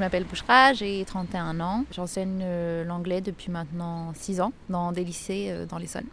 [0.00, 1.84] je m'appelle Bouchra, j'ai 31 ans.
[1.92, 2.42] J'enseigne
[2.86, 6.06] l'anglais depuis maintenant 6 ans dans des lycées dans l'Essonne.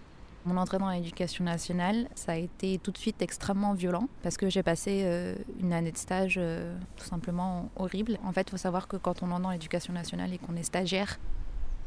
[0.44, 4.50] Mon entrée dans l'éducation nationale, ça a été tout de suite extrêmement violent parce que
[4.50, 8.20] j'ai passé euh, une année de stage euh, tout simplement horrible.
[8.26, 10.64] En fait, il faut savoir que quand on entre dans l'éducation nationale et qu'on est
[10.64, 11.18] stagiaire,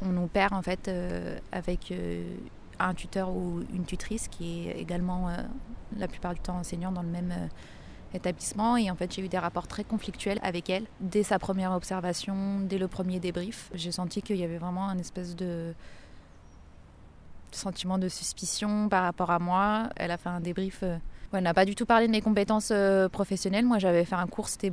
[0.01, 1.93] on nous perd en fait euh, avec
[2.79, 5.29] un tuteur ou une tutrice qui est également
[5.98, 7.51] la plupart du temps enseignant dans le même
[8.15, 11.73] établissement et en fait j'ai eu des rapports très conflictuels avec elle dès sa première
[11.73, 13.71] observation, dès le premier débrief.
[13.75, 15.75] J'ai senti qu'il y avait vraiment un espèce de
[17.57, 19.89] sentiment de suspicion par rapport à moi.
[19.97, 20.81] Elle a fait un débrief.
[20.83, 20.97] Euh,
[21.33, 23.65] elle n'a pas du tout parlé de mes compétences euh, professionnelles.
[23.65, 24.73] Moi, j'avais fait un cours, c'était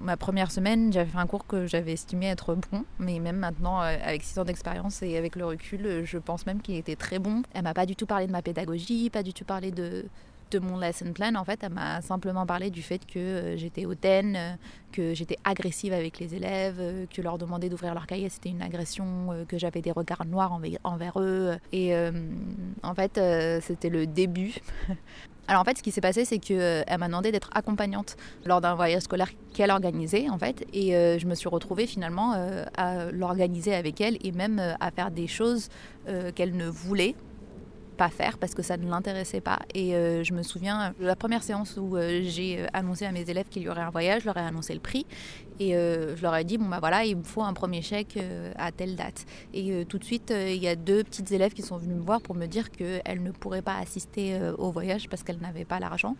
[0.00, 0.92] ma première semaine.
[0.92, 2.84] J'avais fait un cours que j'avais estimé être bon.
[3.00, 6.62] Mais même maintenant, euh, avec six ans d'expérience et avec le recul, je pense même
[6.62, 7.42] qu'il était très bon.
[7.54, 10.04] Elle m'a pas du tout parlé de ma pédagogie, pas du tout parlé de,
[10.50, 13.86] de mon lesson plan, en fait, elle m'a simplement parlé du fait que euh, j'étais
[13.86, 14.52] hautaine, euh,
[14.92, 18.62] que j'étais agressive avec les élèves, euh, que leur demander d'ouvrir leur cahier c'était une
[18.62, 21.56] agression, que j'avais des regards noirs envers eux.
[21.72, 21.94] Et
[22.82, 23.20] en fait,
[23.62, 24.54] c'était le début.
[25.48, 28.74] Alors en fait, ce qui s'est passé, c'est qu'elle m'a demandé d'être accompagnante lors d'un
[28.74, 32.34] voyage scolaire qu'elle organisait en fait, et je me suis retrouvée finalement
[32.76, 35.68] à l'organiser avec elle et même à faire des choses
[36.34, 37.14] qu'elle ne voulait
[38.00, 39.58] pas faire parce que ça ne l'intéressait pas.
[39.74, 43.28] Et euh, je me souviens, la première séance où euh, j'ai euh, annoncé à mes
[43.28, 45.04] élèves qu'il y aurait un voyage, je leur ai annoncé le prix
[45.58, 48.18] et je leur ai dit, bon bah voilà, il me faut un premier chèque
[48.56, 49.26] à telle date.
[49.52, 52.22] Et tout de suite, il y a deux petites élèves qui sont venues me voir
[52.22, 56.16] pour me dire qu'elles ne pourraient pas assister au voyage parce qu'elles n'avaient pas l'argent.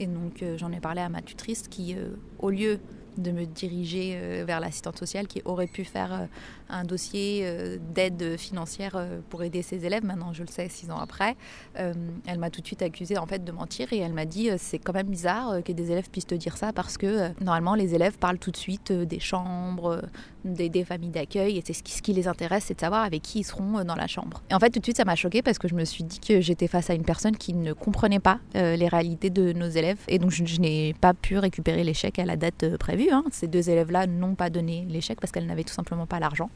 [0.00, 1.94] Et donc j'en ai parlé à ma tutrice qui,
[2.40, 2.80] au lieu
[3.16, 6.26] de me diriger euh, vers l'assistante sociale qui aurait pu faire euh,
[6.68, 10.04] un dossier euh, d'aide financière pour aider ses élèves.
[10.04, 11.36] Maintenant, je le sais, six ans après.
[11.74, 14.78] Elle m'a tout de suite accusée en fait de mentir et elle m'a dit c'est
[14.78, 18.18] quand même bizarre que des élèves puissent te dire ça parce que normalement les élèves
[18.18, 20.02] parlent tout de suite des chambres,
[20.44, 23.44] des, familles d'accueil et c'est ce qui, les intéresse, c'est de savoir avec qui ils
[23.44, 24.42] seront dans la chambre.
[24.50, 26.20] Et en fait, tout de suite, ça m'a choquée parce que je me suis dit
[26.20, 29.98] que j'étais face à une personne qui ne comprenait pas les réalités de nos élèves
[30.08, 33.01] et donc je, je n'ai pas pu récupérer l'échec à la date prévue.
[33.10, 33.24] Hein.
[33.30, 36.50] Ces deux élèves-là n'ont pas donné l'échec parce qu'elles n'avaient tout simplement pas l'argent.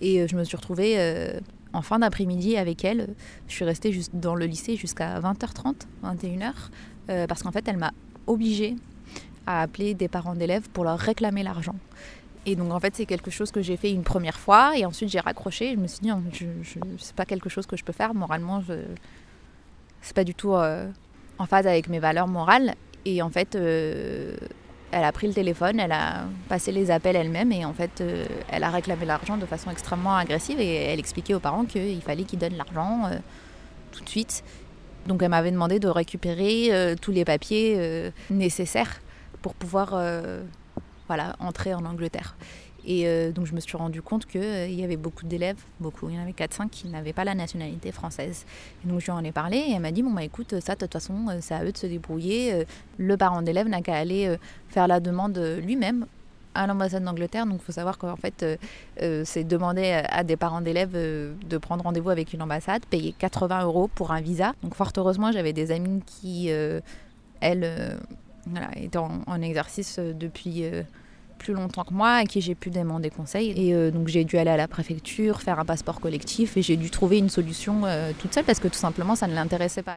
[0.00, 1.40] Et euh, je me suis retrouvée euh,
[1.72, 3.08] en fin d'après-midi avec elles.
[3.48, 6.52] Je suis restée juste dans le lycée jusqu'à 20h30, 21h,
[7.10, 7.92] euh, parce qu'en fait, elle m'a
[8.26, 8.76] obligée
[9.46, 11.74] à appeler des parents d'élèves pour leur réclamer l'argent.
[12.46, 15.10] Et donc en fait c'est quelque chose que j'ai fait une première fois et ensuite
[15.10, 15.72] j'ai raccroché.
[15.72, 16.46] Je me suis dit je
[16.98, 18.62] c'est pas quelque chose que je peux faire moralement.
[18.62, 18.74] Je,
[20.00, 22.74] c'est pas du tout en phase avec mes valeurs morales.
[23.04, 23.58] Et en fait
[24.90, 28.26] elle a pris le téléphone, elle a passé les appels elle-même et en fait, euh,
[28.50, 32.24] elle a réclamé l'argent de façon extrêmement agressive et elle expliquait aux parents qu'il fallait
[32.24, 33.18] qu'ils donnent l'argent euh,
[33.92, 34.42] tout de suite.
[35.06, 39.00] Donc elle m'avait demandé de récupérer euh, tous les papiers nécessaires
[39.42, 39.94] pour pouvoir
[41.06, 42.36] voilà, entrer en Angleterre.
[42.88, 46.08] Et euh, donc je me suis rendu compte qu'il euh, y avait beaucoup d'élèves, beaucoup,
[46.08, 48.46] il y en avait 4-5 qui n'avaient pas la nationalité française.
[48.82, 50.74] Et donc je lui en ai parlé et elle m'a dit, bon bah écoute, ça
[50.74, 52.64] de toute façon c'est à eux de se débrouiller.
[52.96, 54.38] Le parent d'élève n'a qu'à aller euh,
[54.70, 56.06] faire la demande lui-même
[56.54, 57.44] à l'ambassade d'Angleterre.
[57.44, 58.58] Donc il faut savoir qu'en fait
[59.24, 63.88] c'est demander à des parents d'élèves de prendre rendez-vous avec une ambassade, payer 80 euros
[63.94, 64.54] pour un visa.
[64.62, 66.48] Donc fort heureusement j'avais des amis qui,
[67.40, 67.98] elles,
[68.76, 70.64] étaient en exercice depuis
[71.38, 73.52] plus longtemps que moi, à qui j'ai pu demander conseil.
[73.56, 76.76] Et euh, donc j'ai dû aller à la préfecture, faire un passeport collectif et j'ai
[76.76, 79.96] dû trouver une solution euh, toute seule parce que tout simplement ça ne l'intéressait pas.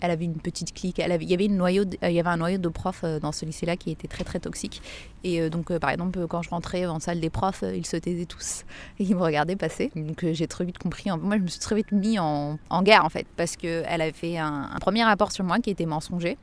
[0.00, 0.98] Elle avait une petite clique.
[0.98, 3.90] Elle avait, il, y avait avait un noyau de profs euh, dans ce lycée-là qui
[3.90, 4.82] était très très toxique.
[5.24, 7.96] Et euh, donc, euh, par exemple, quand je rentrais en salle des profs, ils se
[7.96, 8.64] taisaient tous
[8.98, 9.90] et ils me regardaient passer.
[9.94, 11.10] Donc, j'ai très vite compris.
[11.20, 14.38] Moi, je me suis très vite mis en, guerre en fait parce qu'elle avait fait
[14.38, 16.38] un, un premier rapport sur moi qui était mensonger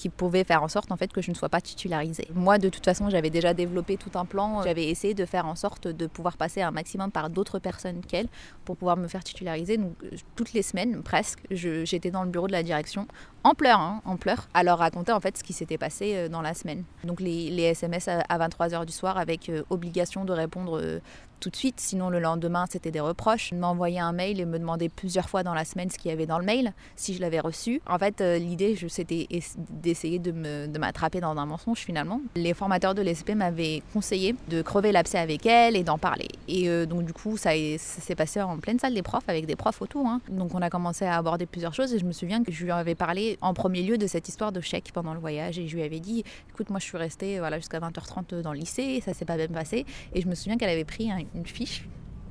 [0.00, 2.26] qui pouvait faire en sorte en fait que je ne sois pas titularisée.
[2.34, 4.62] Moi, de toute façon, j'avais déjà développé tout un plan.
[4.62, 8.28] J'avais essayé de faire en sorte de pouvoir passer un maximum par d'autres personnes qu'elle
[8.64, 9.76] pour pouvoir me faire titulariser.
[9.76, 9.92] Donc,
[10.36, 13.06] toutes les semaines, presque, j'étais dans le bureau de la direction
[13.44, 16.28] en pleurs, hein, en pleurs, à leur raconter en fait ce qui s'était passé euh,
[16.28, 16.84] dans la semaine.
[17.04, 21.00] Donc les, SMS à, 23h du soir avec euh, obligation de répondre euh,
[21.38, 23.52] tout de suite, sinon le lendemain c'était des reproches.
[23.52, 26.26] M'envoyer un mail et me demander plusieurs fois dans la semaine ce qu'il y avait
[26.26, 27.80] dans le mail, si je l'avais reçu.
[27.86, 29.26] En fait, l'idée c'était
[29.70, 32.20] d'essayer de m'attraper dans un mensonge finalement.
[32.36, 36.28] Les formateurs de l'ESP m'avaient conseillé de crever l'abcès avec elle et d'en parler.
[36.46, 39.80] Et donc du coup, ça, s'est passé en pleine salle des profs avec des profs
[39.80, 40.06] autour.
[40.06, 40.20] Hein.
[40.28, 42.70] Donc on a commencé à aborder plusieurs choses et je me souviens que je lui
[42.70, 45.58] avais parlé en premier lieu de cette histoire de chèque pendant le voyage.
[45.58, 48.58] Et je lui avais dit, écoute, moi je suis restée voilà, jusqu'à 20h30 dans le
[48.58, 49.86] lycée, ça s'est pas bien passé.
[50.14, 51.84] Et je me souviens qu'elle avait pris une fiche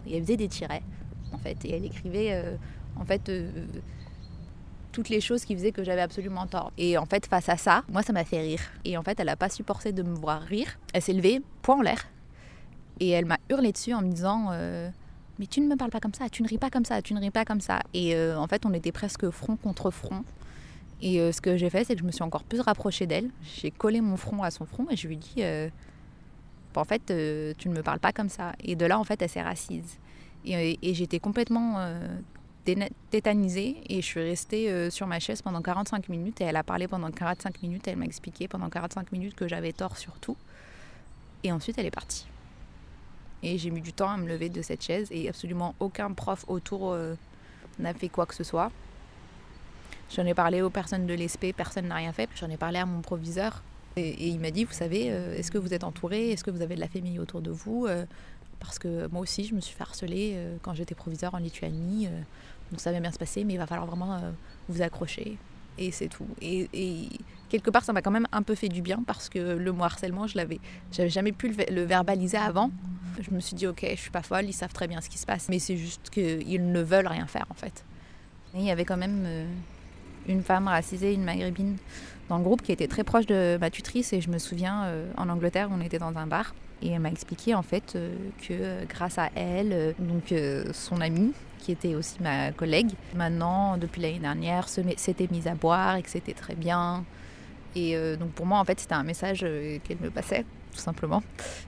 [0.08, 0.84] et elle faisait des tirets,
[1.32, 1.64] en fait.
[1.66, 2.56] Et elle écrivait, euh,
[2.96, 3.50] en fait, euh,
[4.92, 6.72] toutes les choses qui faisaient que j'avais absolument tort.
[6.78, 8.62] Et en fait, face à ça, moi, ça m'a fait rire.
[8.86, 10.80] Et en fait, elle n'a pas supporté de me voir rire.
[10.94, 12.08] Elle s'est levée, poing en l'air,
[13.00, 14.90] et elle m'a hurlé dessus en me disant euh,
[15.38, 17.14] Mais tu ne me parles pas comme ça, tu ne ris pas comme ça, tu
[17.14, 17.82] ne ris pas comme ça.
[17.94, 20.24] Et en fait, on était presque front contre front.
[21.02, 23.30] Et euh, ce que j'ai fait, c'est que je me suis encore plus rapprochée d'elle.
[23.44, 25.44] J'ai collé mon front à son front et je lui ai dit
[26.76, 27.06] En fait,
[27.58, 28.54] tu ne me parles pas comme ça.
[28.64, 29.98] Et de là, en fait, elle s'est rassise.
[30.46, 31.78] Et, j'étais complètement
[33.10, 36.88] tétanisée et je suis restée sur ma chaise pendant 45 minutes et elle a parlé
[36.88, 40.38] pendant 45 minutes, elle m'a expliqué pendant 45 minutes que j'avais tort sur tout.
[41.44, 42.28] Et ensuite elle est partie.
[43.44, 46.44] Et j'ai mis du temps à me lever de cette chaise et absolument aucun prof
[46.48, 47.16] autour euh,
[47.80, 48.72] n'a fait quoi que ce soit.
[50.16, 52.30] J'en ai parlé aux personnes de l'ESP, personne n'a rien fait.
[52.36, 53.64] J'en ai parlé à mon proviseur
[53.96, 56.32] et, il m'a dit, vous savez, euh, est-ce que vous êtes entouré?
[56.32, 57.86] Est-ce que vous avez de la famille autour de vous?
[57.88, 58.06] Euh,
[58.60, 62.08] Parce que moi aussi, je me suis fait harceler quand j'étais proviseur en Lituanie.
[62.72, 64.20] donc ça va bien se passer, mais il va falloir vraiment
[64.68, 65.38] vous accrocher.
[65.78, 66.28] Et c'est tout.
[66.42, 67.10] Et, et,
[67.48, 69.86] quelque part, ça m'a quand même un peu fait du bien parce que le mot
[69.86, 70.60] harcèlement, je l'avais,
[70.92, 72.72] j'avais jamais pu le verbaliser avant
[73.22, 75.18] je me suis dit, ok, je suis pas folle, ils savent très bien ce qui
[75.18, 77.84] se passe, mais c'est juste qu'ils ne veulent rien faire en fait.
[78.54, 79.46] il y avait quand même euh,
[80.30, 81.78] une femme racisée, une maghrébine,
[82.30, 85.12] dans le groupe qui était très proche de ma tutrice et je me souviens, euh,
[85.18, 88.16] en Angleterre, on était dans un bar et elle m'a expliqué en fait euh,
[88.48, 90.34] que grâce à elle, donc
[90.74, 95.98] son amie, qui était aussi ma collègue, maintenant, depuis l'année dernière, s'était mise à boire
[95.98, 97.04] et que c'était très bien.
[97.76, 101.24] Et donc pour moi, en fait, c'était un message qu'elle me passait tout simplement,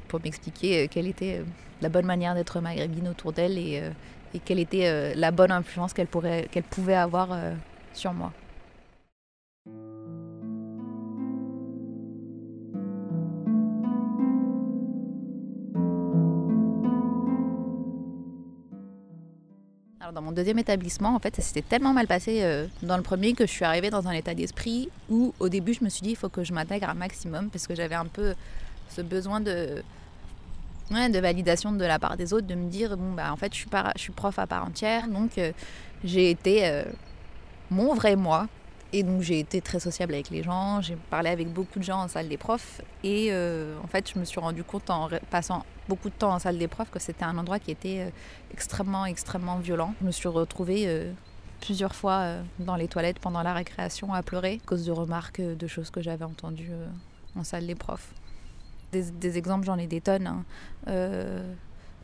[0.08, 1.44] pour m'expliquer euh, quelle était euh,
[1.82, 3.90] la bonne manière d'être maghrébine autour d'elle et, euh,
[4.46, 7.38] quelle était la bonne influence qu'elle pouvait avoir
[7.94, 8.32] sur moi.
[20.14, 22.44] Dans mon deuxième établissement, en fait, ça s'était tellement mal passé
[22.84, 25.84] dans le premier que je suis arrivée dans un état d'esprit où, au début, je
[25.84, 28.34] me suis dit il faut que je m'intègre un maximum parce que j'avais un peu
[28.92, 29.84] ce besoin de,
[31.20, 33.70] validation de la part des autres, de me dire bon bah en fait je suis,
[33.70, 35.52] pas, je suis prof à part entière, donc euh,
[36.04, 36.84] j'ai été euh,
[37.70, 38.48] mon vrai moi.
[38.94, 42.02] Et donc j'ai été très sociable avec les gens, j'ai parlé avec beaucoup de gens
[42.02, 45.66] en salle des profs et euh, en fait je me suis rendu compte en passant
[45.88, 48.12] beaucoup de temps en salle des profs que c'était un endroit qui était
[48.52, 49.94] extrêmement extrêmement violent.
[50.02, 51.10] Je me suis retrouvée
[51.62, 55.68] plusieurs fois dans les toilettes pendant la récréation à pleurer à cause de remarques, de
[55.68, 56.72] choses que j'avais entendues
[57.36, 58.14] en salle des profs.
[58.92, 60.28] Des, exemples, j'en ai des tonnes.
[60.28, 60.44] Hein.
[60.88, 61.42] Euh,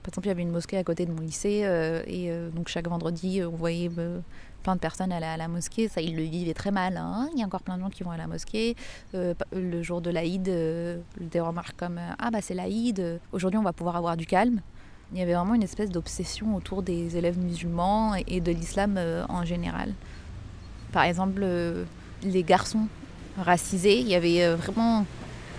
[0.04, 2.50] par exemple, il y avait une mosquée à côté de mon lycée euh, et euh,
[2.50, 3.89] donc chaque vendredi, on voyait
[4.67, 5.87] plein de personnes aller à la mosquée.
[5.87, 6.97] Ça, ils le vivaient très mal.
[6.97, 7.29] Hein.
[7.33, 8.75] Il y a encore plein de gens qui vont à la mosquée.
[9.13, 13.95] le jour de l'Aïd, des remarques comme Ah, bah c'est l'Aïd, aujourd'hui on va pouvoir
[13.95, 14.59] avoir du calme.
[15.13, 18.99] Il y avait vraiment une espèce d'obsession autour des élèves musulmans et de l'islam
[19.29, 19.93] en général.
[20.91, 21.45] Par exemple,
[22.23, 22.87] les garçons
[23.37, 25.05] racisés, il y avait vraiment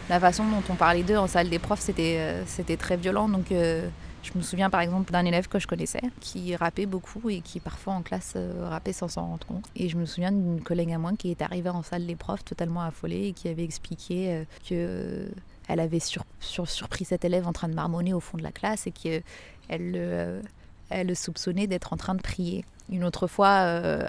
[0.08, 3.28] la façon dont on parlait d'eux en salle des profs, c'était, euh, c'était très violent.
[3.28, 3.88] Donc, euh,
[4.22, 7.60] je me souviens par exemple d'un élève que je connaissais qui rappait beaucoup et qui
[7.60, 9.64] parfois en classe euh, rappait sans s'en rendre compte.
[9.76, 12.44] Et je me souviens d'une collègue à moi qui est arrivée en salle des profs
[12.44, 15.28] totalement affolée et qui avait expliqué que
[15.68, 16.00] elle avait
[16.40, 19.22] surpris cet élève en train de marmonner au fond de la classe et qu'elle
[19.68, 22.64] elle le soupçonnait d'être en train de prier.
[22.90, 23.50] Une autre fois,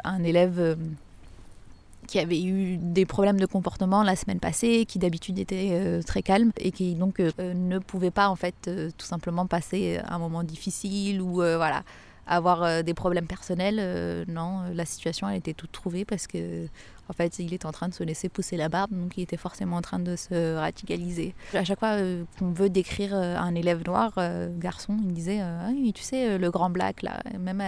[0.05, 0.77] un élève
[2.09, 6.23] qui avait eu des problèmes de comportement la semaine passée, qui d'habitude était euh, très
[6.23, 10.17] calme et qui donc euh, ne pouvait pas en fait euh, tout simplement passer un
[10.17, 11.83] moment difficile ou voilà
[12.25, 14.25] avoir des problèmes personnels.
[14.27, 16.67] non, la situation elle était toute trouvée parce que
[17.07, 19.37] en fait il était en train de se laisser pousser la barbe, donc il était
[19.37, 21.33] forcément en train de se radicaliser.
[21.55, 21.97] À chaque fois
[22.37, 24.13] qu'on veut décrire un élève noir,
[24.59, 27.63] garçon, il disait ah tu sais le grand black là, même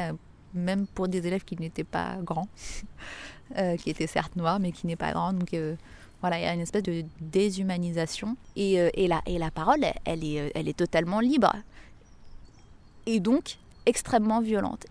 [0.53, 2.47] même pour des élèves qui n'étaient pas grands.
[3.57, 5.39] Euh, qui était certes noire, mais qui n'est pas grande.
[5.39, 5.75] Donc euh,
[6.21, 8.37] voilà, il y a une espèce de déshumanisation.
[8.55, 11.53] Et, euh, et, la, et la parole, elle est, elle est totalement libre.
[13.05, 14.85] Et donc extrêmement violente.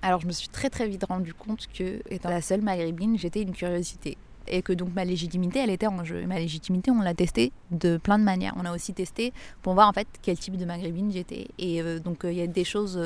[0.00, 3.42] Alors je me suis très très vite rendu compte que, étant la seule maghrébine, j'étais
[3.42, 4.16] une curiosité.
[4.48, 6.24] Et que donc ma légitimité, elle était en jeu.
[6.26, 8.54] Ma légitimité, on l'a testée de plein de manières.
[8.56, 11.48] On a aussi testé pour voir en fait quel type de maghrébine j'étais.
[11.58, 12.96] Et donc il y a des choses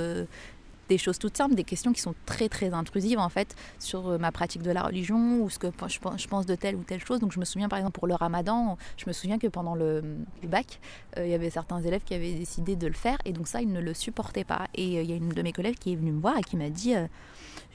[0.91, 4.19] des choses toutes simples, des questions qui sont très très intrusives en fait sur euh,
[4.19, 7.21] ma pratique de la religion ou ce que je pense de telle ou telle chose.
[7.21, 10.03] Donc je me souviens par exemple pour le ramadan, je me souviens que pendant le,
[10.43, 10.81] bac,
[11.17, 13.63] euh, il y avait certains élèves qui avaient décidé de le faire et donc ça
[13.63, 14.67] ils ne le supportaient pas.
[14.75, 16.43] Et euh, il y a une de mes collègues qui est venue me voir et
[16.43, 16.95] qui m'a dit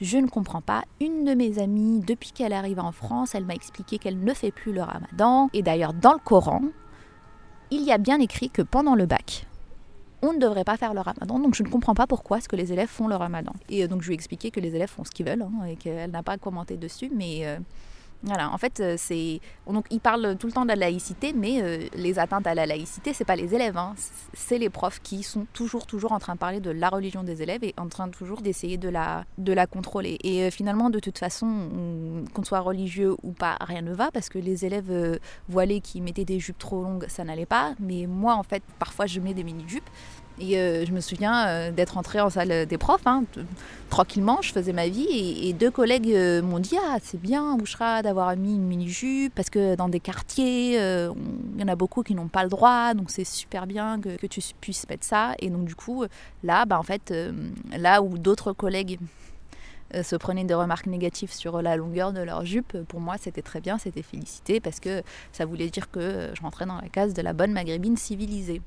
[0.01, 0.83] je ne comprends pas.
[0.99, 4.51] Une de mes amies, depuis qu'elle arrive en France, elle m'a expliqué qu'elle ne fait
[4.51, 5.49] plus le ramadan.
[5.53, 6.61] Et d'ailleurs, dans le Coran,
[7.71, 9.47] il y a bien écrit que pendant le bac,
[10.21, 12.55] on ne devrait pas faire le ramadan, donc je ne comprends pas pourquoi est-ce que
[12.55, 13.53] les élèves font le ramadan.
[13.69, 15.65] Et euh, donc je lui ai expliqué que les élèves font ce qu'ils veulent hein,
[15.65, 17.57] et qu'elle n'a pas commenté dessus, mais euh,
[18.23, 21.61] voilà, en fait, euh, c'est donc ils parlent tout le temps de la laïcité, mais
[21.61, 23.93] euh, les atteintes à la laïcité, c'est pas les élèves, hein.
[24.33, 27.41] c'est les profs qui sont toujours, toujours en train de parler de la religion des
[27.41, 30.17] élèves et en train toujours d'essayer de la, de la contrôler.
[30.23, 34.29] Et euh, finalement, de toute façon, qu'on soit religieux ou pas, rien ne va parce
[34.29, 37.75] que les élèves voilés qui mettaient des jupes trop longues, ça n'allait pas.
[37.79, 39.89] Mais moi, en fait, parfois, je mets des mini jupes
[40.39, 43.23] et euh, je me souviens euh, d'être entrée en salle des profs, hein,
[43.89, 45.07] tranquillement, je faisais ma vie.
[45.41, 49.49] Et, deux collègues euh, m'ont dit Ah, c'est bien, Bouchra, d'avoir mis une mini-jupe, parce
[49.49, 53.09] que dans des quartiers, il y en a beaucoup qui n'ont pas le droit, donc
[53.09, 55.33] c'est super bien que, tu puisses mettre ça.
[55.39, 56.03] Et donc, du coup,
[56.43, 57.13] là, bah, en fait,
[57.77, 58.99] là où d'autres collègues
[59.93, 63.61] se prenaient des remarques négatives sur la longueur de leur jupe, pour moi, c'était très
[63.61, 67.21] bien, c'était félicité, parce que ça voulait dire que je rentrais dans la case de
[67.21, 68.61] la bonne maghrébine civilisée.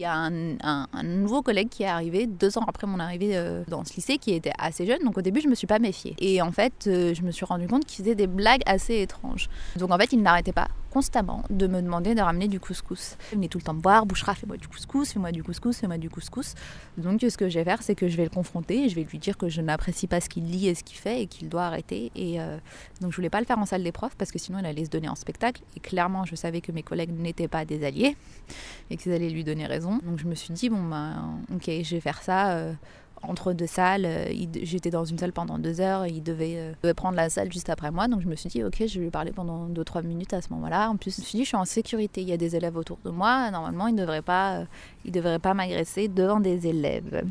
[0.00, 3.64] Il y a un, nouveau collègue qui est arrivé deux ans après mon arrivée euh,
[3.68, 5.00] dans ce lycée qui était assez jeune.
[5.04, 6.16] Donc au début, je me suis pas méfiée.
[6.18, 9.50] Et en fait, euh, je me suis rendu compte qu'il faisait des blagues assez étranges.
[9.76, 13.16] Donc en fait, il n'arrêtait pas constamment de me demander de ramener du couscous.
[13.32, 15.98] Il venait tout le temps me voir, Bouchera, fais-moi du couscous, fais-moi du couscous, fais-moi
[15.98, 16.54] du couscous.
[16.98, 19.04] Donc ce que je vais faire, c'est que je vais le confronter et je vais
[19.04, 21.48] lui dire que je n'apprécie pas ce qu'il lit et ce qu'il fait et qu'il
[21.48, 22.10] doit arrêter.
[22.14, 22.58] Et euh,
[23.00, 24.84] donc je voulais pas le faire en salle des profs parce que sinon il allait
[24.84, 25.62] se donner en spectacle.
[25.76, 28.16] Et clairement, je savais que mes collègues n'étaient pas des alliés
[28.90, 30.00] et qu'ils allaient lui donner raison.
[30.04, 31.14] Donc je me suis dit, bon, bah,
[31.54, 32.52] ok, je vais faire ça.
[32.52, 32.72] Euh,
[33.22, 34.04] entre deux salles.
[34.06, 36.06] Euh, j'étais dans une salle pendant deux heures.
[36.06, 38.08] il devait, devait, prendre la salle juste après moi.
[38.08, 40.40] Donc je me suis dit, ok, je vais lui parler pendant deux, trois minutes à
[40.40, 40.90] ce moment-là.
[40.90, 42.22] En plus, je me suis dit, je suis en sécurité.
[42.22, 43.50] Il y a des élèves autour de moi.
[43.50, 44.64] Normalement, il ne devrait pas,
[45.04, 47.24] il devrait pas m'agresser devant des élèves.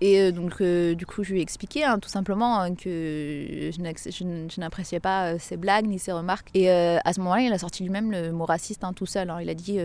[0.00, 3.70] Et euh, donc, euh, du coup, je lui ai expliqué hein, tout simplement hein, que
[3.72, 6.50] je n'appréciais pas euh, ses blagues ni ses remarques.
[6.54, 9.32] Et à ce moment-là, il a sorti lui-même le mot raciste hein, tout seul.
[9.40, 9.78] il a dit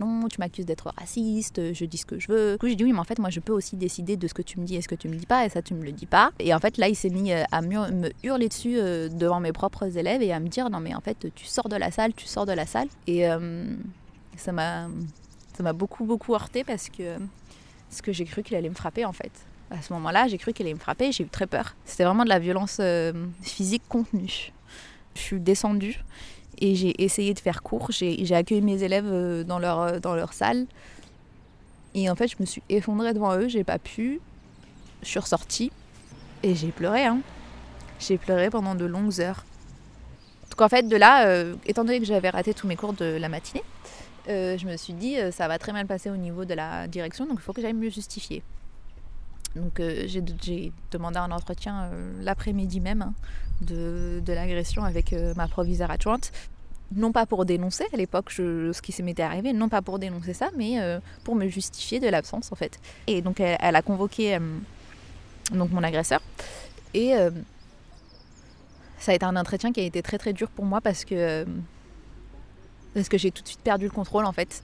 [0.00, 2.52] Non, tu m'accuses d'être raciste, je dis ce que je veux.
[2.52, 4.34] Du coup, j'ai dit Oui, mais en fait, moi, je peux aussi décider de ce
[4.34, 5.84] que tu me dis et ce que tu me dis pas, et ça, tu me
[5.84, 6.32] le dis pas.
[6.38, 10.22] Et en fait, là, il s'est mis à me hurler dessus devant mes propres élèves
[10.22, 12.46] et à me dire Non, mais en fait, tu sors de la salle, tu sors
[12.46, 12.88] de la salle.
[13.06, 13.24] Et
[14.36, 17.18] ça m'a beaucoup, beaucoup heurté parce que,
[17.88, 19.32] parce que j'ai cru qu'il allait me frapper, en fait
[19.72, 21.74] à ce moment-là, j'ai cru qu'elle allait me frapper j'ai eu très peur.
[21.84, 23.12] C'était vraiment de la violence euh,
[23.42, 24.52] physique contenue.
[25.14, 26.02] Je suis descendue
[26.58, 27.90] et j'ai essayé de faire court.
[27.90, 30.66] J'ai accueilli mes élèves euh, dans leur, euh, dans leur salle.
[31.94, 34.20] Et en fait, je me suis effondrée devant eux, j'ai pas pu.
[35.02, 35.72] Je suis ressortie
[36.42, 37.04] et j'ai pleuré.
[37.04, 37.20] Hein.
[37.98, 39.44] J'ai pleuré pendant de longues heures.
[40.50, 43.30] Donc en fait, de là, étant donné que j'avais raté tous mes cours de la
[43.30, 43.62] matinée,
[44.26, 47.38] je me suis dit, ça va très mal passer au niveau de la direction, donc
[47.38, 48.42] il faut que j'aille me justifier.
[49.56, 53.14] Donc euh, j'ai demandé un entretien euh, l'après-midi même hein,
[53.60, 56.32] de, l'agression avec euh, ma proviseure adjointe.
[56.94, 60.50] Non pas pour dénoncer à l'époque ce qui m'était arrivé, non pas pour dénoncer ça,
[60.58, 60.76] mais
[61.24, 62.78] pour me justifier de l'absence en fait.
[63.06, 64.38] Et donc elle, a convoqué
[65.52, 66.20] donc mon agresseur.
[66.92, 67.14] Et
[68.98, 71.46] ça a été un entretien qui a été très très dur pour moi parce que,
[72.92, 74.62] parce que j'ai tout de suite perdu le contrôle en fait.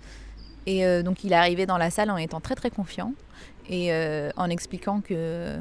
[0.71, 3.15] Et donc il est arrivé dans la salle en étant très très confiant
[3.69, 5.57] et euh, en expliquant que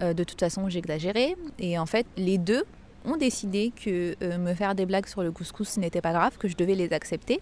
[0.00, 1.36] euh, de toute façon j'exagérais.
[1.58, 2.64] Et en fait, les deux
[3.04, 6.48] ont décidé que euh, me faire des blagues sur le couscous n'était pas grave, que
[6.48, 7.40] je devais les accepter.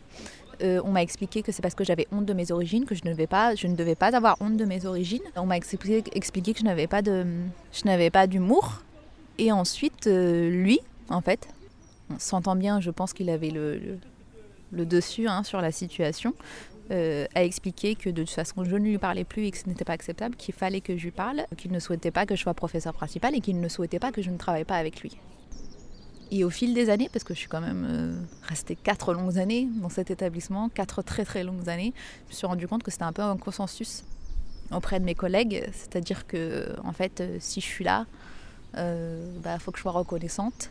[0.62, 3.14] on m'a expliqué que c'est parce que j'avais honte de mes origines, que je ne,
[3.14, 5.22] devais pas, avoir honte de mes origines.
[5.36, 6.64] On m'a expliqué, que je
[7.84, 8.82] n'avais pas d'humour.
[9.38, 11.48] Et ensuite, lui, en fait,
[12.10, 13.98] on s'entend bien, je pense qu'il avait le,
[14.72, 16.32] le, dessus hein, sur la situation.
[16.92, 19.66] Euh, a expliqué que de toute façon je ne lui parlais plus et que ce
[19.66, 22.42] n'était pas acceptable, qu'il fallait que je lui parle, qu'il ne souhaitait pas que je
[22.42, 25.16] sois professeur principal et qu'il ne souhaitait pas que je ne travaille pas avec lui.
[26.30, 29.36] Et au fil des années, parce que je suis quand même euh, restée quatre longues
[29.36, 31.92] années dans cet établissement, quatre très très longues années,
[32.26, 34.04] je me suis rendu compte que c'était un peu un consensus
[34.70, 38.06] auprès de mes collègues, c'est-à-dire que en fait, euh, si je suis là,
[38.76, 40.70] il bah, faut que je sois reconnaissante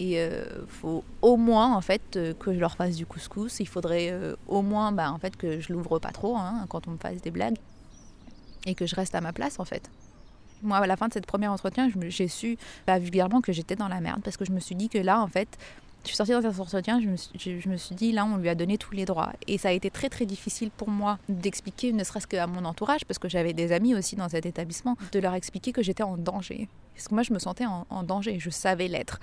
[0.00, 3.60] et il euh, faut au moins en fait euh, que je leur fasse du couscous.
[3.60, 6.88] Il faudrait euh, au moins bah, en fait que je l'ouvre pas trop hein, quand
[6.88, 7.58] on me fasse des blagues
[8.64, 9.90] et que je reste à ma place en fait.
[10.62, 13.88] Moi, à la fin de cette première entretien, j'ai su bah, vulgairement que j'étais dans
[13.88, 15.48] la merde parce que je me suis dit que là, en fait,
[16.02, 17.08] je suis sortie dans cet entretien, je
[17.68, 19.32] me, suis, dit, là, on lui a donné tous les droits.
[19.46, 23.06] Et ça a été très, très difficile pour moi d'expliquer, ne serait-ce qu'à mon entourage,
[23.06, 26.18] parce que j'avais des amis aussi dans cet établissement, de leur expliquer que j'étais en
[26.18, 26.68] danger.
[26.94, 29.18] Parce que moi, je me sentais en, en danger, je savais l'être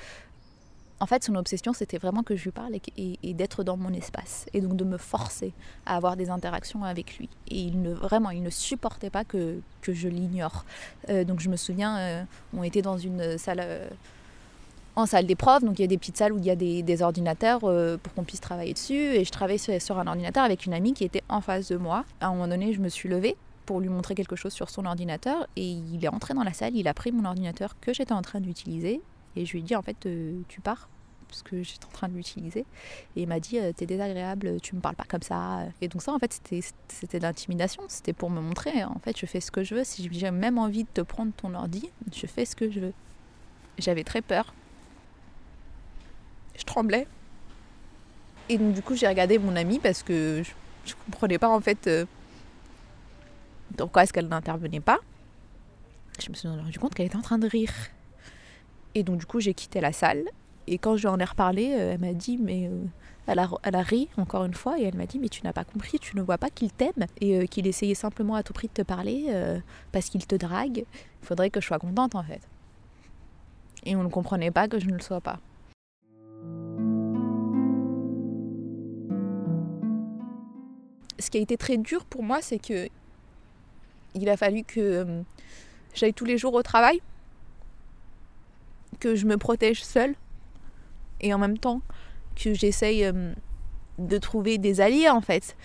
[1.00, 4.48] en fait, son obsession, c'était vraiment que je lui parle et, d'être dans mon espace.
[4.54, 5.54] Et donc de me forcer
[5.86, 7.30] à avoir des interactions avec lui.
[7.50, 10.66] Et il ne, vraiment, il ne supportait pas que, que je l'ignore.
[11.10, 12.24] Euh, donc je me souviens, euh,
[12.56, 13.88] on était dans une salle, euh,
[14.96, 15.63] en salle profs.
[15.63, 18.24] Donc il y a des petites salles où il y a des, ordinateurs pour qu'on
[18.24, 18.94] puisse travailler dessus.
[18.94, 22.06] Et je travaillais sur, un ordinateur avec une amie qui était en face de moi.
[22.22, 23.36] À un moment donné, je me suis levée
[23.68, 26.77] pour lui montrer quelque chose sur son ordinateur et il est entré dans la salle,
[26.77, 29.01] il a pris mon ordinateur que j'étais en train d'utiliser
[29.38, 30.08] et je lui ai dit en fait
[30.48, 30.89] tu pars
[31.27, 32.65] parce que j'étais en train de l'utiliser.
[33.15, 35.65] Et il m'a dit T'es désagréable, tu me parles pas comme ça.
[35.82, 37.84] Et donc, ça, en fait, c'était, de l'intimidation.
[37.88, 39.84] C'était pour me montrer En fait, je fais ce que je veux.
[39.84, 42.94] Si j'ai même envie de te prendre ton ordi, je fais ce que je veux.
[43.77, 44.53] J'avais très peur.
[46.58, 47.08] Je tremblais.
[48.50, 51.60] Et donc, du coup, j'ai regardé mon amie parce que je, ne comprenais pas, en
[51.60, 52.06] fait, euh,
[53.77, 55.00] pourquoi est-ce qu'elle n'intervenait pas.
[56.20, 57.74] Je me suis rendu compte qu'elle était en train de rire.
[58.98, 60.24] Et donc, du coup, j'ai quitté la salle
[60.66, 62.84] et quand je lui en ai reparlé, euh, elle m'a dit, mais euh,
[63.27, 66.00] elle, a, ri encore une fois et elle m'a dit, mais tu n'as pas compris,
[66.00, 68.74] tu ne vois pas qu'il t'aime et euh, qu'il essayait simplement à tout prix de
[68.74, 69.32] te parler
[69.92, 70.80] parce qu'il te drague.
[71.22, 72.42] Il faudrait que je sois contente en fait.
[73.86, 75.39] Et on ne comprenait pas que je ne le sois pas.
[81.20, 82.88] Ce qui a été très dur pour moi, c'est que
[84.16, 85.24] il a fallu que
[85.94, 87.00] j'aille tous les jours au travail,
[89.00, 90.16] que je me protège seule
[91.22, 91.82] et en même temps
[92.36, 93.34] que j'essaye euh,
[93.98, 95.56] de trouver des alliés en fait.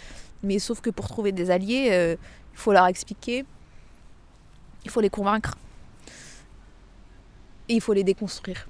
[0.43, 2.17] Mais sauf que pour trouver des alliés, euh,
[2.53, 3.45] il faut leur expliquer,
[4.85, 5.57] il faut les convaincre
[7.69, 8.69] et il faut les déconstruire.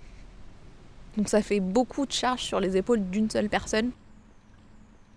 [1.16, 3.90] Donc ça fait beaucoup de charges sur les épaules d'une seule personne.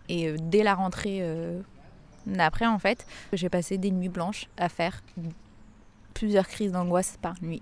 [0.08, 1.24] Et euh, dès la rentrée
[2.26, 5.02] d'après, en fait, j'ai passé des nuits blanches à faire
[6.14, 7.62] plusieurs crises d'angoisse par nuit.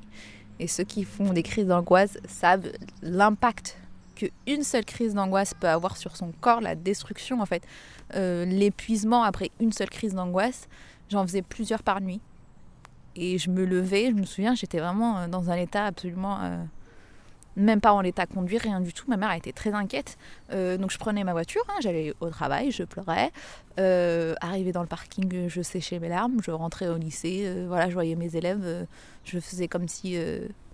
[0.59, 3.77] Et ceux qui font des crises d'angoisse savent l'impact
[4.15, 7.63] qu'une seule crise d'angoisse peut avoir sur son corps, la destruction en fait,
[8.15, 10.67] euh, l'épuisement après une seule crise d'angoisse,
[11.09, 12.21] j'en faisais plusieurs par nuit.
[13.15, 16.41] Et je me levais, je me souviens, j'étais vraiment euh, dans un état absolument...
[16.41, 16.63] Euh,
[17.55, 19.05] même pas en état de conduire, rien du tout.
[19.07, 20.17] Ma mère a été très inquiète.
[20.51, 23.31] donc je prenais ma voiture, hein, j'allais au travail, je pleurais.
[23.77, 28.15] arrivé dans le parking, je séchais mes larmes, je rentrais au lycée, voilà, je voyais
[28.15, 28.87] mes élèves,
[29.23, 30.17] je faisais comme si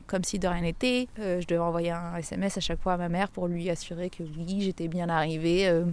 [0.09, 1.07] comme si de rien n'était.
[1.19, 4.09] Euh, je devais envoyer un SMS à chaque fois à ma mère pour lui assurer
[4.09, 5.85] que oui, j'étais bien arrivée, euh,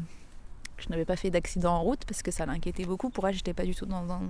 [0.77, 3.11] que je n'avais pas fait d'accident en route parce que ça l'inquiétait beaucoup.
[3.11, 4.22] Pour elle, j'étais pas du tout dans un...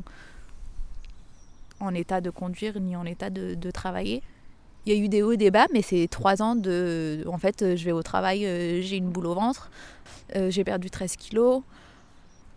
[1.80, 4.22] en état de conduire ni en état de, travailler.
[4.86, 7.24] Il y a eu des hauts et des bas, mais c'est trois ans de.
[7.26, 9.70] En fait, je vais au travail, euh, j'ai une boule au ventre,
[10.32, 11.62] j'ai perdu 13 kilos.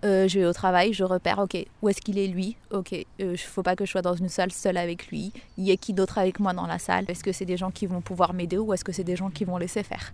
[0.06, 2.56] Euh, je vais au travail, je repère, ok, où est-ce qu'il est lui?
[2.72, 5.34] Ok, il euh, faut pas que je sois dans une salle seule avec lui.
[5.58, 7.04] Il y a qui d'autre avec moi dans la salle?
[7.10, 9.30] Est-ce que c'est des gens qui vont pouvoir m'aider ou est-ce que c'est des gens
[9.30, 10.14] qui vont laisser faire?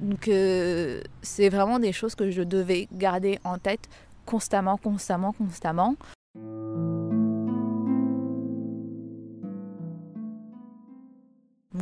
[0.00, 3.88] Donc euh, c'est vraiment des choses que je devais garder en tête
[4.24, 5.94] constamment, constamment, constamment.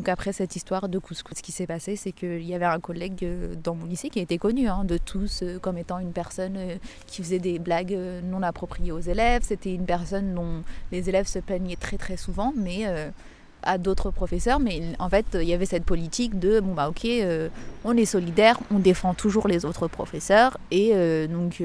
[0.09, 3.25] Après cette histoire de couscous, ce qui s'est passé, c'est qu'il y avait un collègue
[3.25, 6.57] euh, dans mon lycée qui était connu hein, de tous euh, comme étant une personne
[6.57, 9.43] euh, qui faisait des blagues non appropriées aux élèves.
[9.45, 12.85] C'était une personne dont les élèves se plaignaient très très souvent, mais
[13.63, 14.61] à d'autres professeurs.
[14.61, 17.07] Mais en fait, il y avait cette politique de bon bah ok,
[17.85, 20.93] on est solidaire, on défend toujours les autres professeurs, et
[21.29, 21.63] donc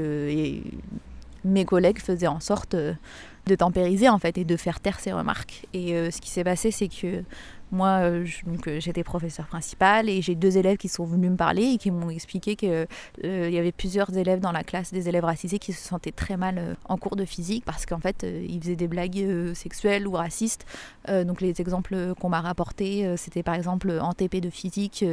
[1.43, 5.67] mes collègues faisaient en sorte de tempériser en fait et de faire taire ces remarques.
[5.73, 7.23] Et ce qui s'est passé, c'est que
[7.71, 8.25] moi, euh,
[8.67, 11.89] euh, j'étais professeur principal et j'ai deux élèves qui sont venus me parler et qui
[11.89, 12.87] m'ont expliqué qu'il
[13.23, 16.35] euh, y avait plusieurs élèves dans la classe, des élèves racisés, qui se sentaient très
[16.35, 20.65] mal en cours de physique parce qu'en fait, ils faisaient des blagues sexuelles ou racistes.
[21.07, 25.05] donc les exemples qu'on m'a rapportés, c'était par exemple en TP de physique,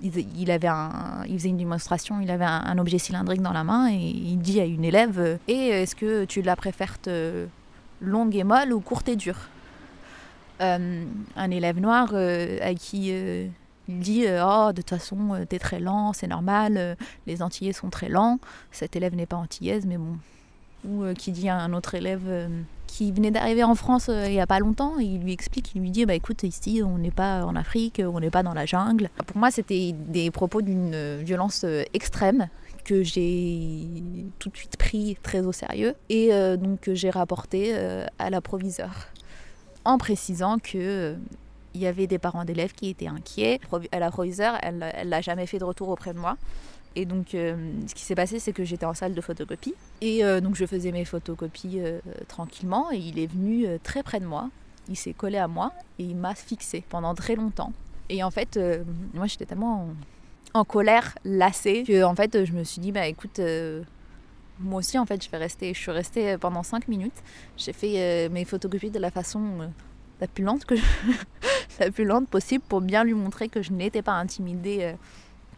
[0.00, 4.60] il, faisait une démonstration, il avait un, objet cylindrique dans la main et il dit
[4.60, 6.98] à une élève Et est-ce que tu la préfères
[8.00, 9.48] longue et molle ou courte et dure?
[10.60, 11.04] Euh,
[11.36, 13.46] un élève noir euh, à qui euh,
[13.88, 18.08] il dit Oh, de toute façon, t'es très lent, c'est normal, les Antillais sont très
[18.08, 18.38] lents.
[18.70, 20.18] Cet élève n'est pas antillaise, mais bon.
[20.86, 22.50] Ou qui dit à un autre élève
[22.86, 25.90] qui venait d'arriver en France il n'y a pas longtemps, il lui explique, il lui
[25.90, 29.08] dit Bah écoute, ici, on n'est pas en Afrique, on n'est pas dans la jungle.
[29.26, 32.48] Pour moi, c'était des propos d'une violence extrême
[32.84, 33.86] que j'ai
[34.38, 37.74] tout de suite pris très au sérieux et donc j'ai rapporté
[38.18, 38.90] à la proviseur
[39.88, 41.14] en précisant que euh,
[41.74, 43.58] il y avait des parents d'élèves qui étaient inquiets.
[43.90, 46.36] La proviseure, elle n'a jamais fait de retour auprès de moi.
[46.94, 49.74] Et donc, euh, ce qui s'est passé, c'est que j'étais en salle de photocopie.
[50.02, 51.80] Et euh, donc, je faisais mes photocopies
[52.26, 52.92] tranquillement.
[52.92, 54.50] Et il est venu très près de moi.
[54.90, 57.72] Il s'est collé à moi et il m'a fixé pendant très longtemps.
[58.10, 58.58] Et en fait,
[59.14, 59.88] moi, j'étais tellement
[60.52, 63.40] en, colère, lassée, que en fait, je me suis dit, bah écoute,
[64.60, 67.22] moi aussi, en fait, je, suis restée pendant 5 minutes.
[67.56, 69.66] J'ai fait euh, mes photocopies de la façon euh,
[70.20, 70.74] la plus lente que
[71.80, 74.92] la plus lente possible pour bien lui montrer que je n'étais pas intimidée euh,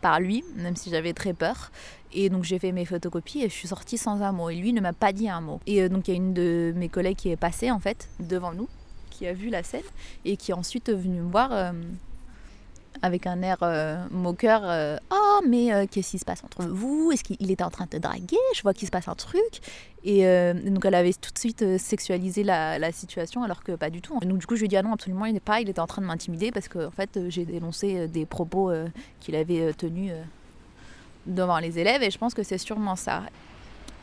[0.01, 1.71] par lui, même si j'avais très peur.
[2.13, 4.51] Et donc j'ai fait mes photocopies et je suis sortie sans un mot.
[4.51, 5.61] Et lui ne m'a pas dit un mot.
[5.67, 8.09] Et euh, donc il y a une de mes collègues qui est passée en fait
[8.19, 8.69] devant nous,
[9.11, 9.83] qui a vu la scène
[10.25, 11.73] et qui est ensuite venue me voir euh,
[13.03, 14.62] avec un air euh, moqueur.
[15.11, 17.11] oh mais qu'est-ce qui se passe entre vous?
[17.12, 18.37] Est-ce qu'il était en train de te draguer?
[18.55, 19.61] Je vois qu'il se passe un truc.
[20.05, 20.22] Et
[20.64, 24.18] donc elle avait tout de suite sexualisé la, la, situation alors que pas du tout.
[24.20, 25.61] Donc du coup je lui ai dit ah non absolument il n'est pas.
[25.61, 28.70] Il était en train de m'intimider parce que en fait j'ai dénoncé des propos
[29.20, 30.12] qu'il avait tenus
[31.26, 33.22] devant les élèves et je pense que c'est sûrement ça.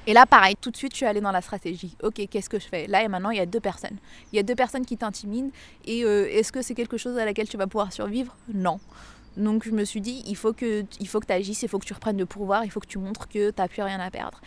[0.07, 1.97] Et là, pareil, tout de suite, je suis allée dans la stratégie.
[2.01, 2.87] Ok, qu'est-ce que je fais?
[2.87, 3.97] Là et maintenant, il y a deux personnes.
[4.31, 5.51] Il y a deux personnes qui t'intimident.
[5.85, 8.33] Et euh, est-ce que c'est quelque chose à laquelle tu vas pouvoir survivre?
[8.53, 8.79] Non.
[9.35, 12.17] Donc je me suis dit, il faut que tu agisses, il faut que tu reprennes
[12.17, 14.39] le pouvoir, il faut que tu montres que tu n'as plus rien à perdre.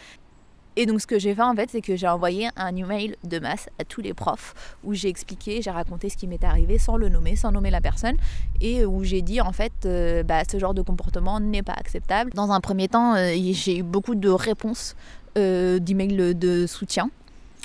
[0.76, 3.38] Et donc ce que j'ai fait en fait, c'est que j'ai envoyé un email de
[3.38, 6.96] masse à tous les profs où j'ai expliqué, j'ai raconté ce qui m'était arrivé sans
[6.96, 8.16] le nommer, sans nommer la personne,
[8.60, 12.30] et où j'ai dit en fait, euh, bah, ce genre de comportement n'est pas acceptable.
[12.34, 17.10] Dans un premier temps, euh, j'ai eu beaucoup de réponses euh, d'emails de soutien,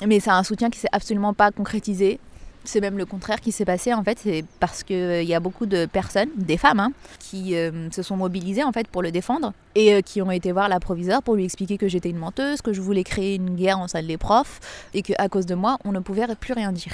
[0.04, 2.18] mais c'est un soutien qui s'est absolument pas concrétisé.
[2.64, 5.40] C'est même le contraire qui s'est passé en fait, c'est parce qu'il euh, y a
[5.40, 9.12] beaucoup de personnes, des femmes, hein, qui euh, se sont mobilisées en fait pour le
[9.12, 12.18] défendre et euh, qui ont été voir la proviseure pour lui expliquer que j'étais une
[12.18, 15.54] menteuse, que je voulais créer une guerre en salle des profs et qu'à cause de
[15.54, 16.92] moi on ne pouvait plus rien dire.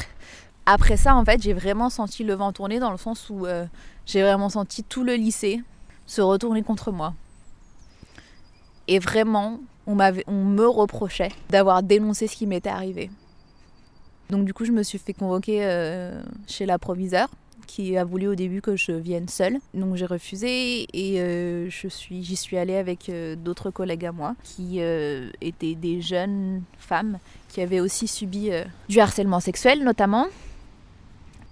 [0.66, 3.46] Après ça en fait j'ai vraiment senti le vent tourner dans le sens où
[4.04, 5.62] j'ai vraiment senti tout le lycée
[6.06, 7.14] se retourner contre moi.
[8.88, 13.10] Et vraiment on, on me reprochait d'avoir dénoncé ce qui m'était arrivé.
[14.32, 16.78] Donc du coup, je me suis fait convoquer euh, chez la
[17.66, 19.58] qui a voulu au début que je vienne seule.
[19.74, 24.34] Donc j'ai refusé et euh, suis, j'y suis allée avec euh, d'autres collègues à moi
[24.42, 24.80] qui
[25.40, 27.18] étaient des jeunes femmes
[27.48, 28.50] qui avaient aussi subi
[28.88, 30.26] du harcèlement sexuel notamment.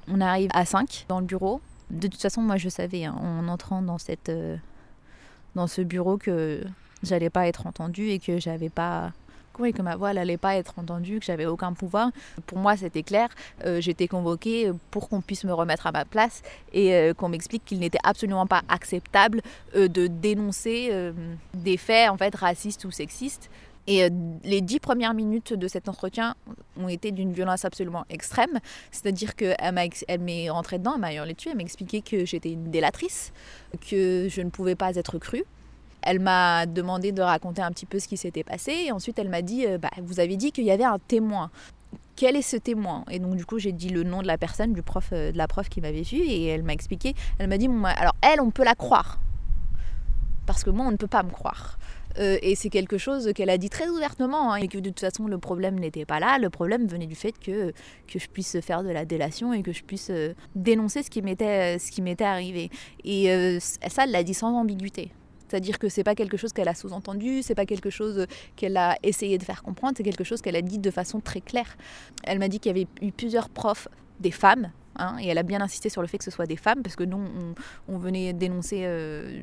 [0.08, 1.60] On arrive à 5 dans le bureau.
[1.90, 4.32] De toute façon, moi je savais hein, en entrant dans, cette,
[5.54, 6.64] dans ce bureau que
[7.02, 9.12] j'allais pas être entendue et que j'avais pas
[9.66, 12.10] et que ma voix n'allait pas être entendue, que j'avais aucun pouvoir.
[12.46, 13.28] Pour moi, c'était clair.
[13.64, 17.64] Euh, j'étais convoquée pour qu'on puisse me remettre à ma place et euh, qu'on m'explique
[17.64, 19.42] qu'il n'était absolument pas acceptable
[19.76, 20.90] euh, de dénoncer
[21.54, 23.50] des faits en fait racistes ou sexistes.
[23.86, 24.08] Et
[24.44, 26.36] les dix premières minutes de cet entretien
[26.78, 28.60] ont été d'une violence absolument extrême.
[28.92, 32.70] C'est-à-dire qu'elle m'est rentrée dedans, elle m'a hurlé dessus, elle m'a expliqué que j'étais une
[32.70, 33.32] délatrice,
[33.90, 35.44] que je ne pouvais pas être crue,
[36.02, 39.28] elle m'a demandé de raconter un petit peu ce qui s'était passé et ensuite elle
[39.28, 41.50] m'a dit euh, bah, Vous avez dit qu'il y avait un témoin.
[42.16, 43.04] Quel est ce témoin?
[43.10, 45.38] Et donc du coup j'ai dit le nom de la personne, du prof, euh, de
[45.38, 47.14] la prof qui m'avait vu et elle m'a expliqué.
[47.38, 49.18] Elle m'a dit bah, Alors elle, on peut la croire.
[50.46, 51.78] Parce que moi, on ne peut pas me croire.
[52.18, 54.98] Euh, et c'est quelque chose qu'elle a dit très ouvertement, hein, et que de toute
[54.98, 57.72] façon le problème n'était pas là, le problème venait du fait que,
[58.08, 60.10] que je puisse faire de la délation et que je puisse
[60.56, 62.68] dénoncer ce qui m'était arrivé.
[63.04, 65.12] Et ça, elle l'a dit sans ambiguïté.
[65.50, 68.96] C'est-à-dire que c'est pas quelque chose qu'elle a sous-entendu, c'est pas quelque chose qu'elle a
[69.02, 71.76] essayé de faire comprendre, c'est quelque chose qu'elle a dit de façon très claire.
[72.22, 73.88] Elle m'a dit qu'il y avait eu plusieurs profs,
[74.20, 76.57] des femmes, Hein, et elle a bien insisté sur le fait que ce soit des
[76.57, 77.24] femmes, parce que nous,
[77.88, 79.42] on, venait dénoncer euh,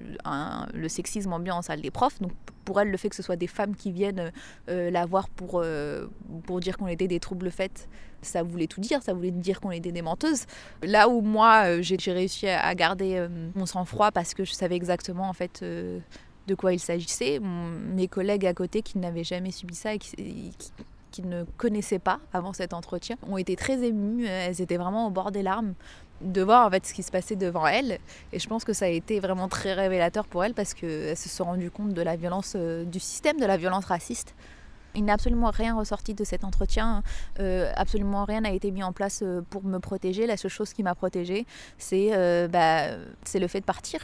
[0.73, 2.19] le sexisme ambiant en salle des profs.
[2.21, 2.31] Donc
[2.65, 4.31] pour elle, le fait que ce soit des femmes qui viennent
[4.69, 6.07] euh, la voir pour, euh,
[6.45, 7.87] pour dire qu'on était des troubles faits,
[8.21, 10.45] ça voulait tout dire, ça voulait dire qu'on était des menteuses.
[10.83, 15.33] Là où moi, j'ai réussi à garder mon sang-froid parce que je savais exactement en
[15.33, 17.39] fait de quoi il s'agissait.
[17.39, 20.15] Mes collègues à côté qui n'avaient jamais subi ça et qui
[21.11, 24.25] qu'ils ne connaissaient pas avant cet entretien ont été très émues.
[24.25, 25.73] Elles étaient vraiment au bord des larmes
[26.21, 27.99] de voir en fait ce qui se passait devant elles.
[28.33, 31.29] Et je pense que ça a été vraiment très révélateur pour elles parce qu'elles se
[31.29, 34.33] sont rendues compte de la violence euh, du système, de la violence raciste.
[34.95, 37.03] Il n'est absolument rien ressorti de cet entretien,
[37.39, 40.25] euh, absolument rien n'a été mis en place euh, pour me protéger.
[40.25, 41.45] La seule chose qui m'a protégée,
[41.77, 42.09] c'est
[42.47, 42.87] bah,
[43.35, 43.99] le fait de partir.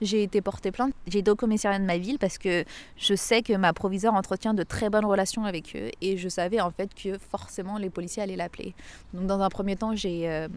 [0.00, 0.92] J'ai été portée plainte.
[1.06, 2.64] J'ai été au commissariat de ma ville parce que
[2.96, 6.60] je sais que ma proviseure entretient de très bonnes relations avec eux et je savais
[6.60, 8.74] en fait que forcément les policiers allaient l'appeler.
[9.14, 10.48] Donc dans un premier temps, j'ai euh,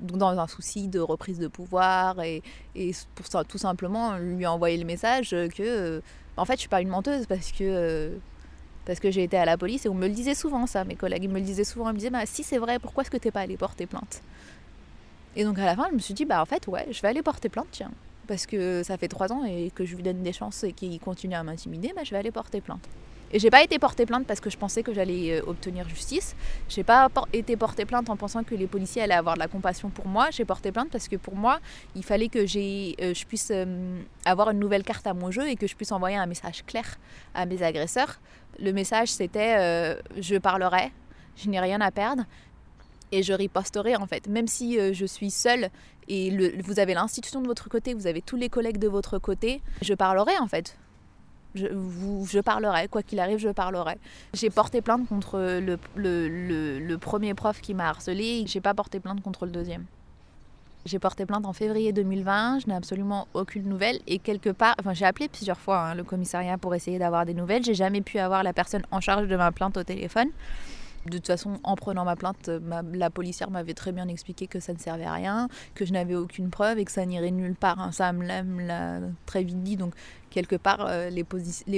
[0.00, 2.42] dans un souci de reprise de pouvoir et,
[3.14, 6.00] pour tout simplement lui envoyer le message que euh,
[6.36, 8.16] en fait je suis pas une menteuse parce que euh,
[8.84, 10.94] parce que j'ai été à la police et on me le disait souvent ça, mes
[10.94, 13.18] collègues me le disaient souvent, ils me disaient bah, si c'est vrai, pourquoi est-ce que
[13.18, 14.22] t'es pas allé porter plainte?
[15.36, 17.08] Et donc à la fin je me suis dit bah en fait ouais je vais
[17.08, 17.90] aller porter plainte tiens
[18.28, 21.00] parce que ça fait trois ans et que je lui donne des chances et qu'il
[21.00, 22.86] continue à m'intimider, bah, je vais aller porter plainte.
[23.30, 26.34] Et j'ai pas été porter plainte parce que je pensais que j'allais euh, obtenir justice.
[26.68, 29.90] J'ai pas été porter plainte en pensant que les policiers allaient avoir de la compassion
[29.90, 30.28] pour moi.
[30.30, 31.60] J'ai porté plainte parce que pour moi,
[31.94, 35.56] il fallait que euh, je puisse euh, avoir une nouvelle carte à mon jeu et
[35.56, 36.96] que je puisse envoyer un message clair
[37.34, 38.18] à mes agresseurs.
[38.60, 40.90] Le message c'était je parlerai,
[41.36, 42.24] je n'ai rien à perdre
[43.12, 44.28] et je riposterai en fait.
[44.28, 45.70] Même si euh, je suis seule
[46.08, 46.30] et
[46.62, 49.94] vous avez l'institution de votre côté, vous avez tous les collègues de votre côté, je
[49.94, 50.76] parlerai en fait.
[51.54, 53.96] Je, parlerai, quoi qu'il arrive, je parlerai.
[54.32, 59.44] J'ai porté plainte contre le premier prof qui m'a harcelé, j'ai pas porté plainte contre
[59.44, 59.84] le deuxième.
[60.88, 64.94] J'ai porté plainte en février 2020, je n'ai absolument aucune nouvelle et quelque part, enfin
[64.94, 68.18] j'ai appelé plusieurs fois hein, le commissariat pour essayer d'avoir des nouvelles, j'ai jamais pu
[68.18, 70.28] avoir la personne en charge de ma plainte au téléphone.
[71.08, 72.50] De toute façon, en prenant ma plainte,
[72.92, 76.14] la policière m'avait très bien expliqué que ça ne servait à rien, que je n'avais
[76.14, 77.80] aucune preuve et que ça n'irait nulle part.
[77.80, 77.92] Hein.
[77.92, 79.76] Ça me l'a très vite dit.
[79.76, 79.94] Donc,
[80.30, 81.24] quelque part, euh, les,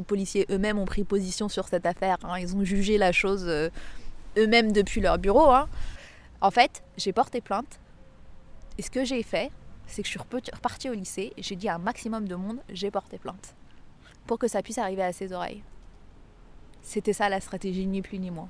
[0.02, 2.16] policiers eux-mêmes ont pris position sur cette affaire.
[2.24, 2.38] Hein.
[2.40, 3.68] Ils ont jugé la chose euh,
[4.36, 5.50] eux-mêmes depuis leur bureau.
[5.50, 5.68] Hein.
[6.40, 7.78] En fait, j'ai porté plainte.
[8.78, 9.50] Et ce que j'ai fait,
[9.86, 11.32] c'est que je suis repartie au lycée.
[11.38, 13.54] J'ai dit à un maximum de monde, j'ai porté plainte.
[14.26, 15.62] Pour que ça puisse arriver à ses oreilles.
[16.82, 18.48] C'était ça la stratégie, ni plus ni moins.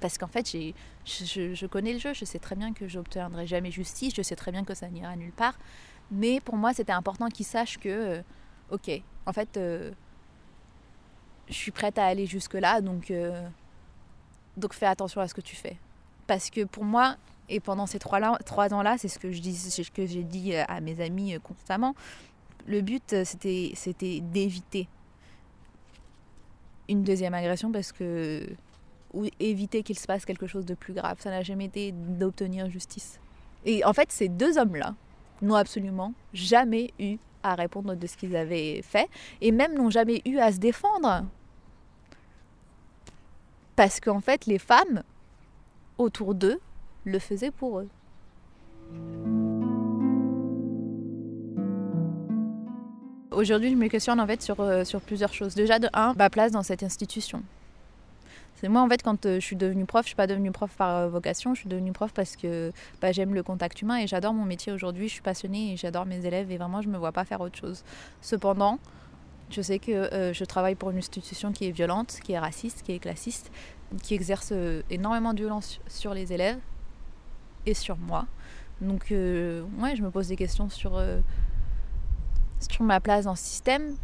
[0.00, 0.56] Parce qu'en fait,
[1.04, 4.50] je, connais le jeu, je sais très bien que j'obtiendrai jamais justice, je sais très
[4.50, 5.58] bien que ça n'ira nulle part.
[6.10, 8.22] Mais pour moi, c'était important qu'ils sachent que, euh,
[8.70, 8.90] ok,
[9.26, 9.92] en fait, euh,
[11.48, 13.46] je suis prête à aller jusque-là, donc, euh,
[14.56, 15.76] donc fais attention à ce que tu fais.
[16.26, 17.16] Parce que pour moi,
[17.48, 20.80] et pendant ces trois, ans-là, c'est ce que je dis, ce que j'ai dit à
[20.80, 21.94] mes amis constamment,
[22.66, 24.88] le but, c'était d'éviter
[26.88, 28.46] une deuxième agression parce que
[29.12, 31.18] ou éviter qu'il se passe quelque chose de plus grave.
[31.20, 33.20] Ça n'a jamais été d'obtenir justice.
[33.64, 34.94] Et en fait, ces deux hommes-là
[35.42, 39.08] n'ont absolument jamais eu à répondre de ce qu'ils avaient fait
[39.40, 41.24] et même n'ont jamais eu à se défendre.
[43.76, 45.02] Parce qu'en fait, les femmes
[45.98, 46.60] autour d'eux
[47.04, 47.88] le faisaient pour eux.
[53.30, 55.54] Aujourd'hui, je me questionne en fait sur, euh, sur plusieurs choses.
[55.54, 57.42] Déjà, de un, ma place dans cette institution.
[58.68, 60.96] Moi, en fait, quand euh, je suis devenue prof, je suis pas devenue prof par
[60.96, 64.34] euh, vocation, je suis devenue prof parce que bah, j'aime le contact humain et j'adore
[64.34, 65.08] mon métier aujourd'hui.
[65.08, 67.58] Je suis passionnée et j'adore mes élèves et vraiment, je me vois pas faire autre
[67.58, 67.84] chose.
[68.20, 68.78] Cependant,
[69.50, 72.82] je sais que euh, je travaille pour une institution qui est violente, qui est raciste,
[72.82, 73.50] qui est classiste,
[74.02, 74.52] qui exerce
[74.90, 76.58] énormément de violence sur les élèves
[77.66, 78.26] et sur moi.
[78.80, 81.02] Donc, ouais, je me pose des questions sur,
[82.60, 83.96] sur ma place dans ce système,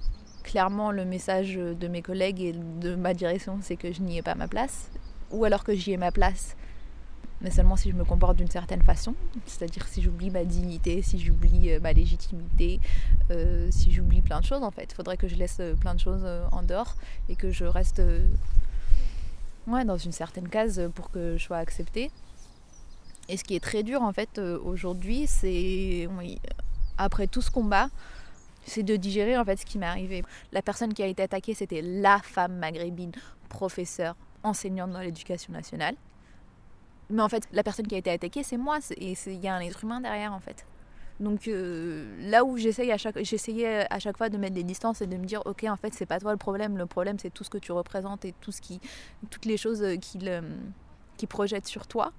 [0.47, 4.23] clairement le message de mes collègues et de ma direction, c'est que je n'y ai
[4.23, 4.91] pas ma place.
[5.33, 6.57] Ou alors que j'y ai ma place,
[7.41, 9.15] mais seulement si je me comporte d'une certaine façon.
[9.45, 12.81] C'est-à-dire si j'oublie ma dignité, si j'oublie euh, ma légitimité,
[13.31, 14.93] euh, si j'oublie plein de choses en fait.
[14.93, 16.95] Il faudrait que je laisse euh, plein de choses en dehors
[17.29, 18.01] et que je reste
[19.67, 22.11] ouais, dans une certaine case pour que je sois acceptée.
[23.29, 26.09] Et ce qui est très dur en fait aujourd'hui, c'est
[26.97, 27.89] après tout ce combat,
[28.67, 30.23] c'est de digérer en fait ce qui m'est arrivé.
[30.53, 33.13] La personne qui a été attaquée, c'était la femme maghrébine,
[33.49, 35.95] professeure, enseignante dans l'éducation nationale.
[37.09, 39.55] Mais en fait, la personne qui a été attaquée, c'est moi, et il y a
[39.55, 40.67] un être humain derrière en fait.
[41.21, 45.07] Donc euh, là où j'essayais à chaque, à chaque fois de mettre des distances et
[45.07, 47.45] de me dire, ok, en fait, c'est pas toi le problème, le problème c'est tout
[47.45, 48.81] ce que tu représentes et tout ce qui,
[49.31, 50.43] toutes les choses qui, le,
[51.17, 52.13] qui projettent sur toi.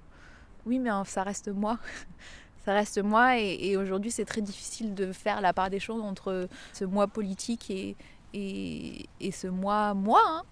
[0.66, 1.78] Oui, mais ça reste moi.
[2.68, 6.48] ça reste moi et, aujourd'hui c'est très difficile de faire la part des choses entre
[6.74, 7.96] ce moi politique et,
[8.34, 10.20] et, ce moi moi.
[10.26, 10.42] Hein.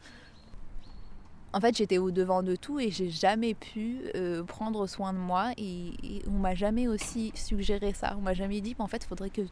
[1.53, 5.19] En fait j'étais au devant de tout et j'ai jamais pu euh, prendre soin de
[5.19, 8.15] moi et, et on m'a jamais aussi suggéré ça.
[8.17, 9.43] On m'a jamais dit en fait il faudrait que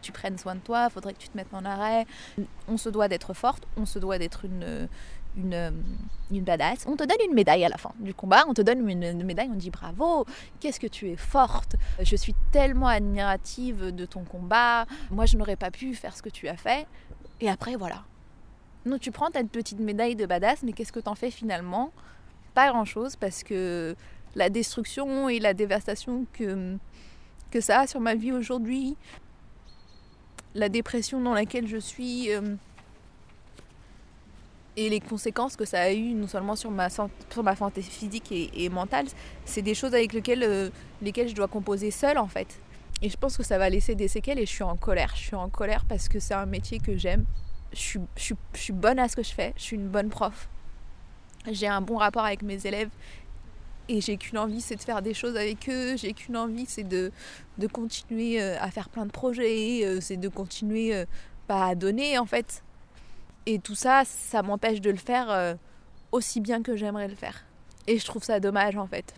[0.00, 2.06] tu prennes soin de toi, il faudrait que tu te mettes en arrêt.
[2.66, 4.88] On se doit d'être forte, on se doit d'être une,
[5.36, 5.70] une, euh,
[6.30, 6.86] une badass.
[6.86, 9.48] On te donne une médaille à la fin du combat, on te donne une, médaille,
[9.52, 10.26] on dit bravo,
[10.60, 15.56] qu'est-ce que tu es forte, je suis tellement admirative de ton combat, moi je n'aurais
[15.56, 16.86] pas pu faire ce que tu as fait.
[17.40, 18.04] Et après voilà.
[18.86, 21.92] Donc tu prends ta petite médaille de badass, mais qu'est-ce que t'en fais finalement?
[22.54, 23.94] Pas grand-chose parce que
[24.34, 26.76] la destruction et la dévastation que,
[27.50, 28.96] que ça a sur ma vie aujourd'hui,
[30.54, 32.32] la dépression dans laquelle je suis...
[32.32, 32.56] Euh,
[34.76, 39.06] et les conséquences que ça a eu non seulement sur ma, santé physique et, mentale,
[39.44, 40.70] c'est des choses avec lesquelles, euh,
[41.02, 42.60] lesquelles je dois composer seule en fait.
[43.02, 45.12] Et je pense que ça va laisser des séquelles et je suis en colère.
[45.14, 47.24] Je suis en colère parce que c'est un métier que j'aime.
[47.72, 49.54] Je suis, je, je suis bonne à ce que je fais.
[49.56, 50.48] Je suis une bonne prof.
[51.50, 52.90] J'ai un bon rapport avec mes élèves
[53.88, 55.96] et j'ai qu'une envie, c'est de faire des choses avec eux.
[55.96, 57.10] J'ai qu'une envie, c'est de,
[57.58, 59.84] de continuer euh, à faire plein de projets.
[59.84, 61.04] Euh, c'est de continuer
[61.48, 62.62] bah, à donner en fait
[63.46, 65.54] et tout ça, ça m'empêche de le faire euh,
[66.12, 67.44] aussi bien que j'aimerais le faire.
[67.86, 69.14] Et je trouve ça dommage en fait.